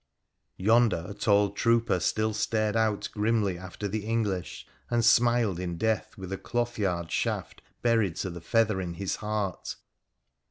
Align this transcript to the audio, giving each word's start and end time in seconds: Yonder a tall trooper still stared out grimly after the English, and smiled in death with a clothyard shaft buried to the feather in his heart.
Yonder 0.57 1.05
a 1.07 1.13
tall 1.13 1.51
trooper 1.51 1.99
still 1.99 2.33
stared 2.33 2.75
out 2.75 3.07
grimly 3.13 3.55
after 3.55 3.87
the 3.87 4.03
English, 4.03 4.65
and 4.89 5.05
smiled 5.05 5.59
in 5.59 5.77
death 5.77 6.17
with 6.17 6.33
a 6.33 6.39
clothyard 6.39 7.11
shaft 7.11 7.61
buried 7.83 8.15
to 8.15 8.31
the 8.31 8.41
feather 8.41 8.81
in 8.81 8.95
his 8.95 9.17
heart. 9.17 9.75